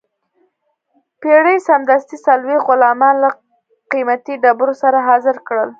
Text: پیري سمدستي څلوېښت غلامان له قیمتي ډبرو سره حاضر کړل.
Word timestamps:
پیري 1.21 1.55
سمدستي 1.67 2.17
څلوېښت 2.25 2.65
غلامان 2.69 3.15
له 3.23 3.29
قیمتي 3.91 4.35
ډبرو 4.43 4.73
سره 4.83 4.97
حاضر 5.07 5.35
کړل. 5.47 5.69